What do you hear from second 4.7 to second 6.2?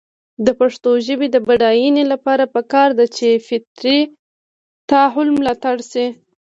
تحول ملاتړ شي.